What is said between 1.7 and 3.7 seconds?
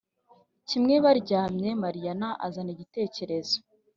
Mariyana azana igitekerezo